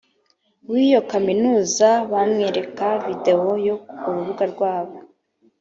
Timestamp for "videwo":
3.05-3.49